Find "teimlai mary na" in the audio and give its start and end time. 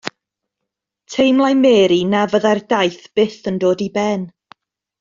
1.15-2.21